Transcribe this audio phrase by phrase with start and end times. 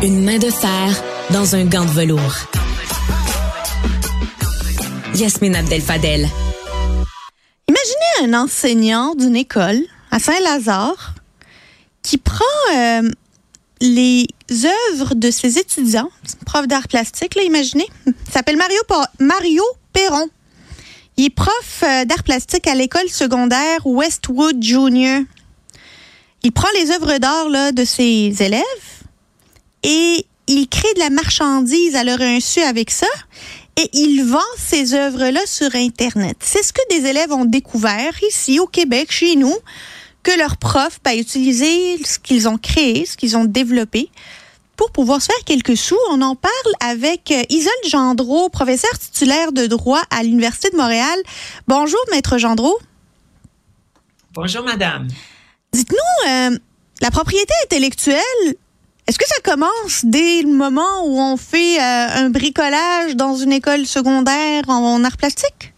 [0.00, 1.02] Une main de fer
[1.32, 2.36] dans un gant de velours.
[5.16, 6.28] Yasmine Abdel-Fadel.
[7.68, 9.80] Imaginez un enseignant d'une école
[10.12, 11.14] à Saint-Lazare
[12.02, 12.44] qui prend
[12.76, 13.10] euh,
[13.80, 16.10] les œuvres de ses étudiants,
[16.46, 17.88] prof d'art plastique, là, imaginez.
[18.06, 18.78] Il s'appelle Mario,
[19.18, 20.28] Mario Perron.
[21.16, 25.22] Il est prof euh, d'art plastique à l'école secondaire Westwood Junior.
[26.44, 28.62] Il prend les œuvres d'art de ses élèves
[29.82, 33.06] et il crée de la marchandise à leur insu avec ça
[33.76, 36.36] et il vend ces œuvres-là sur Internet.
[36.40, 39.54] C'est ce que des élèves ont découvert ici au Québec, chez nous
[40.24, 44.10] que leurs profs ben, utiliser ce qu'ils ont créé, ce qu'ils ont développé
[44.76, 45.98] pour pouvoir se faire quelques sous.
[46.10, 51.18] On en parle avec euh, Isole Gendreau, professeur titulaire de droit à l'Université de Montréal.
[51.66, 52.78] Bonjour, maître Gendreau.
[54.34, 55.08] Bonjour, madame.
[55.72, 56.58] Dites-nous, euh,
[57.00, 58.54] la propriété intellectuelle,
[59.08, 63.52] est-ce que ça commence dès le moment où on fait euh, un bricolage dans une
[63.52, 65.72] école secondaire en art plastique?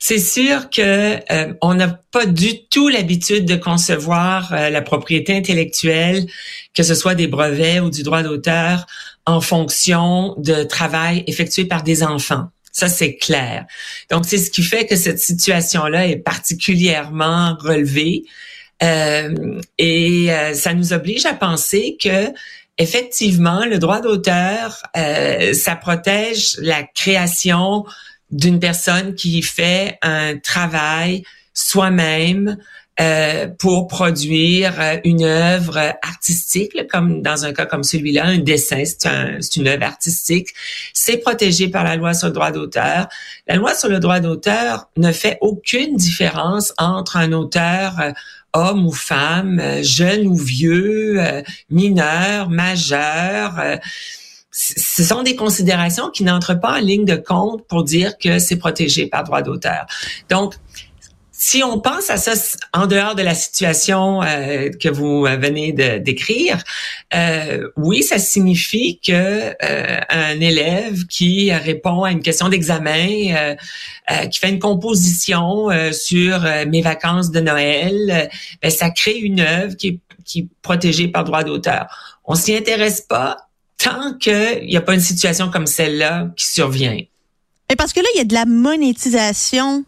[0.00, 5.36] C'est sûr que euh, on n'a pas du tout l'habitude de concevoir euh, la propriété
[5.36, 6.26] intellectuelle,
[6.74, 8.86] que ce soit des brevets ou du droit d'auteur,
[9.24, 12.48] en fonction de travail effectué par des enfants.
[12.72, 13.64] Ça, c'est clair.
[14.10, 18.24] Donc, c'est ce qui fait que cette situation-là est particulièrement relevée.
[18.82, 22.32] Euh, et ça nous oblige à penser que
[22.78, 24.82] effectivement, le droit d'auteur,
[25.52, 27.84] ça protège la création
[28.30, 32.56] d'une personne qui fait un travail soi-même
[33.00, 38.82] euh, pour produire euh, une œuvre artistique, comme dans un cas comme celui-là, un dessin,
[38.84, 40.48] c'est une œuvre artistique.
[40.94, 43.06] C'est protégé par la loi sur le droit d'auteur.
[43.46, 48.10] La loi sur le droit d'auteur ne fait aucune différence entre un auteur euh,
[48.54, 51.20] homme ou femme, jeune ou vieux,
[51.70, 53.78] mineur, majeur
[54.60, 58.56] ce sont des considérations qui n'entrent pas en ligne de compte pour dire que c'est
[58.56, 59.86] protégé par droit d'auteur.
[60.28, 60.54] Donc,
[61.40, 62.32] si on pense à ça
[62.72, 66.64] en dehors de la situation euh, que vous venez de décrire,
[67.14, 73.54] euh, oui, ça signifie que euh, un élève qui répond à une question d'examen,
[74.32, 78.28] qui fait une composition sur mes vacances de Noël,
[78.60, 82.18] ben, ça crée une œuvre qui est, qui est protégée par droit d'auteur.
[82.24, 83.36] On s'y intéresse pas
[83.78, 86.98] tant qu'il n'y a pas une situation comme celle-là qui survient.
[87.70, 89.84] Mais parce que là, il y a de la monétisation,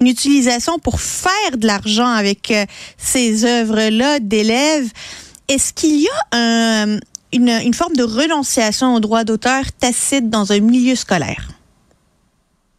[0.00, 2.66] une utilisation pour faire de l'argent avec euh,
[2.96, 4.90] ces œuvres-là d'élèves.
[5.48, 6.86] Est-ce qu'il y a
[7.32, 11.48] une, forme de renonciation au droit d'auteur tacite dans un milieu scolaire?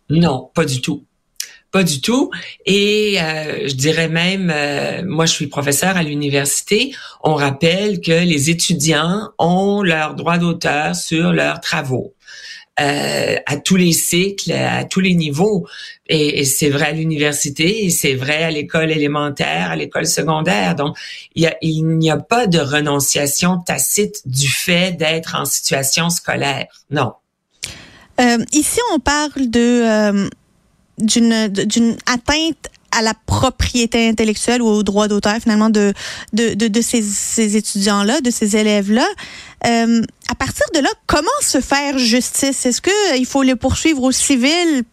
[0.09, 1.03] Non, pas du tout.
[1.71, 2.31] Pas du tout.
[2.65, 8.11] Et euh, je dirais même, euh, moi je suis professeur à l'université, on rappelle que
[8.11, 12.14] les étudiants ont leur droit d'auteur sur leurs travaux.
[12.81, 15.65] Euh, à tous les cycles, à tous les niveaux.
[16.07, 20.75] Et, c'est vrai à l'université, et c'est vrai à l'école élémentaire, à l'école secondaire.
[20.75, 20.97] Donc,
[21.35, 21.47] il,
[21.85, 26.67] n'y a pas de renonciation tacite du fait d'être en situation scolaire.
[26.91, 27.13] Non.
[28.51, 30.29] ici, on parle de
[30.97, 35.93] d'une d'une atteinte à la propriété intellectuelle ou au droit d'auteur finalement de
[36.33, 39.05] de, de, ces, ces étudiants-là, de ces élèves-là.
[39.65, 42.65] Euh, à partir de là, comment se faire justice?
[42.65, 44.83] Est-ce que euh, faut les poursuivre au civil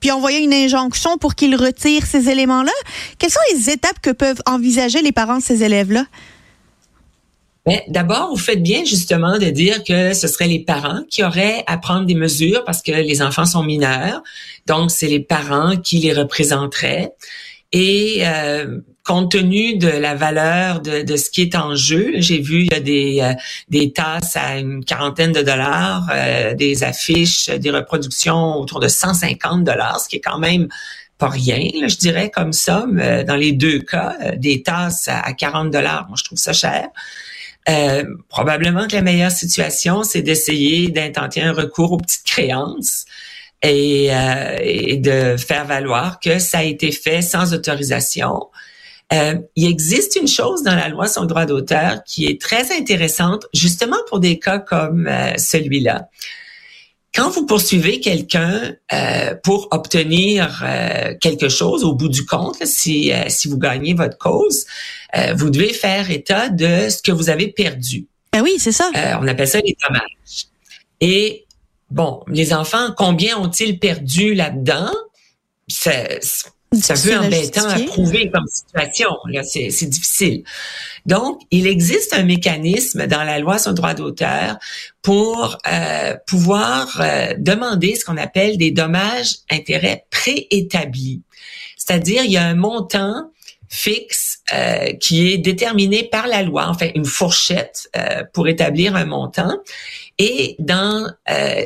[0.00, 2.72] puis envoyer une injonction pour qu'ils retirent ces éléments-là?
[3.18, 6.04] Quelles sont les étapes que peuvent envisager les parents de ces élèves-là?
[7.70, 11.62] Mais d'abord, vous faites bien justement de dire que ce seraient les parents qui auraient
[11.68, 14.24] à prendre des mesures parce que les enfants sont mineurs.
[14.66, 17.12] Donc, c'est les parents qui les représenteraient.
[17.70, 22.40] Et euh, compte tenu de la valeur de, de, ce qui est en jeu, j'ai
[22.40, 23.34] vu il y a des, euh,
[23.68, 29.62] des tasses à une quarantaine de dollars, euh, des affiches, des reproductions autour de 150
[29.62, 30.66] dollars, ce qui est quand même
[31.18, 32.84] pas rien, je dirais comme ça,
[33.28, 36.88] dans les deux cas, des tasses à 40 dollars, moi je trouve ça cher.
[37.68, 43.04] Euh, probablement que la meilleure situation, c'est d'essayer d'intenter un recours aux petites créances
[43.62, 48.48] et, euh, et, de faire valoir que ça a été fait sans autorisation.
[49.12, 52.72] Euh, il existe une chose dans la loi sur le droit d'auteur qui est très
[52.76, 56.08] intéressante, justement pour des cas comme euh, celui-là.
[57.12, 63.12] Quand vous poursuivez quelqu'un euh, pour obtenir euh, quelque chose au bout du compte, si,
[63.12, 64.64] euh, si vous gagnez votre cause,
[65.34, 68.06] vous devez faire état de ce que vous avez perdu.
[68.32, 68.92] Ben oui, c'est ça.
[69.20, 70.46] on appelle ça les dommages.
[71.00, 71.46] Et
[71.90, 74.92] bon, les enfants, combien ont-ils perdu là-dedans?
[75.66, 76.20] C'est
[76.72, 79.10] un peu embêtant à, prouver comme situation.
[79.26, 80.44] Là, c'est, difficile.
[81.06, 84.58] Donc, il existe un mécanisme dans la loi sur le droit d'auteur
[85.02, 91.22] pour euh, pouvoir euh, demander ce qu'on appelle des dommages intérêts préétablis.
[91.76, 93.30] C'est-à-dire, il y a un montant
[93.68, 97.88] fixe euh, qui est déterminé par la loi, enfin une fourchette
[98.32, 99.58] pour établir un montant.
[100.18, 101.08] Et dans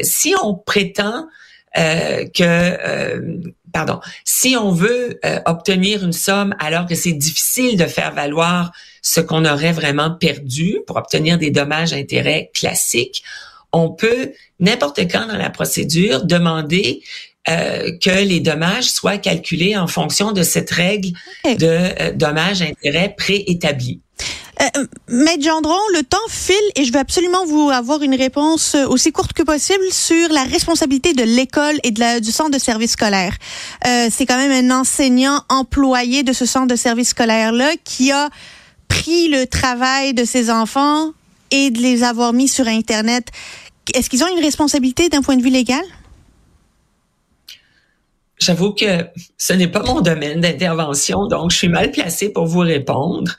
[0.03, 1.27] si on prétend
[1.75, 8.71] que pardon, si on veut obtenir une somme alors que c'est difficile de faire valoir
[9.05, 13.23] ce qu'on aurait vraiment perdu pour obtenir des dommages intérêts classiques,
[13.71, 17.03] on peut n'importe quand dans la procédure demander
[17.49, 21.11] euh, que les dommages soient calculés en fonction de cette règle
[21.45, 24.01] de euh, dommages-intérêts préétablis.
[24.63, 29.13] Euh, Maître Gendron, le temps file et je veux absolument vous avoir une réponse aussi
[29.13, 32.93] courte que possible sur la responsabilité de l'école et de la, du centre de service
[32.93, 33.37] scolaire.
[33.87, 38.31] Euh, c'est quand même un enseignant employé de ce centre de service scolaire-là qui a
[39.05, 41.13] pris le travail de ses enfants
[41.51, 43.29] et de les avoir mis sur Internet.
[43.93, 45.85] Est-ce qu'ils ont une responsabilité d'un point de vue légal?
[48.39, 49.07] J'avoue que
[49.37, 53.37] ce n'est pas mon domaine d'intervention, donc je suis mal placée pour vous répondre.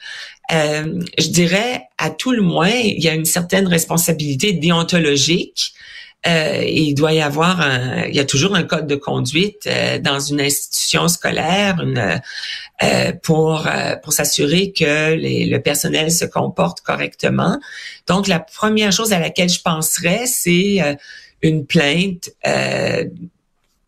[0.54, 5.74] Euh, je dirais, à tout le moins, il y a une certaine responsabilité déontologique.
[6.28, 10.00] Euh, il doit y avoir un, il y a toujours un code de conduite euh,
[10.00, 12.20] dans une institution scolaire une,
[12.84, 17.60] euh, pour euh, pour s'assurer que les, le personnel se comporte correctement.
[18.08, 20.96] Donc la première chose à laquelle je penserais, c'est euh,
[21.42, 22.32] une plainte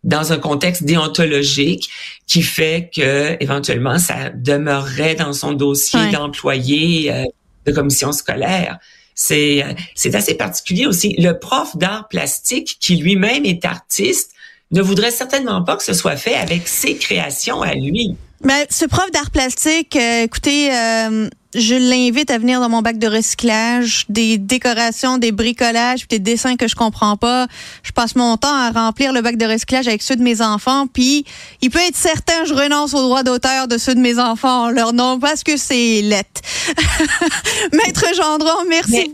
[0.04, 1.90] dans un contexte déontologique
[2.28, 7.26] qui fait que éventuellement ça demeurerait dans son dossier d'employé euh,
[7.66, 8.78] de commission scolaire.
[9.20, 11.16] C'est euh, c'est assez particulier aussi.
[11.18, 14.32] Le prof d'art plastique qui lui-même est artiste
[14.72, 18.16] ne voudrait certainement pas que ce soit fait avec ses créations à lui.
[18.42, 22.98] Ben, ce prof d'art plastique, euh, écoutez, euh, je l'invite à venir dans mon bac
[23.00, 27.48] de recyclage, des décorations, des bricolages, des dessins que je comprends pas.
[27.84, 30.88] Je passe mon temps à remplir le bac de recyclage avec ceux de mes enfants,
[30.88, 31.26] puis
[31.62, 34.70] il peut être certain je renonce aux droits d'auteur de ceux de mes enfants en
[34.70, 36.42] leur nom parce que c'est lettre.
[37.74, 39.14] Maître Gendron, merci.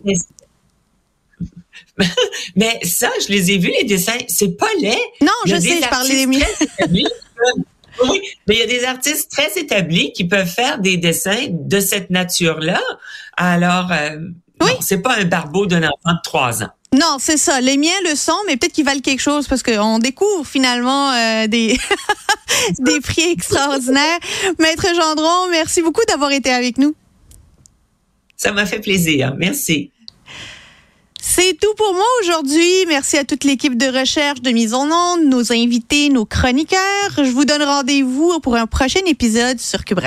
[2.56, 4.98] Mais, ça, je les ai vus les dessins, c'est pas laid.
[5.22, 6.46] Non, je sais, je parlais des miens.
[8.02, 11.80] Oui, mais il y a des artistes très établis qui peuvent faire des dessins de
[11.80, 12.82] cette nature-là.
[13.38, 14.18] Alors, euh,
[14.62, 14.72] oui.
[14.82, 16.70] c'est pas un barbeau d'un enfant de trois ans.
[16.94, 17.60] Non, c'est ça.
[17.60, 21.48] Les miens le sont, mais peut-être qu'ils valent quelque chose parce qu'on découvre finalement euh,
[21.48, 21.78] des
[22.80, 24.20] des prix extraordinaires.
[24.60, 26.96] Maître Gendron, merci beaucoup d'avoir été avec nous.
[28.38, 29.34] Ça m'a fait plaisir.
[29.38, 29.92] Merci.
[31.26, 32.86] C'est tout pour moi aujourd'hui.
[32.90, 37.16] Merci à toute l'équipe de recherche de Mise en Onde, nos invités, nos chroniqueurs.
[37.16, 40.02] Je vous donne rendez-vous pour un prochain épisode sur Cube.